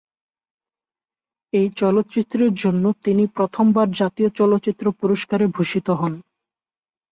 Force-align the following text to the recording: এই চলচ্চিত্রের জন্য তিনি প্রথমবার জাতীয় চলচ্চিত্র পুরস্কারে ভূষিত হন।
এই 1.53 1.67
চলচ্চিত্রের 1.77 2.53
জন্য 2.53 2.83
তিনি 3.03 3.23
প্রথমবার 3.35 3.87
জাতীয় 3.91 4.29
চলচ্চিত্র 4.39 4.85
পুরস্কারে 4.99 5.45
ভূষিত 5.47 5.87
হন। 5.91 6.13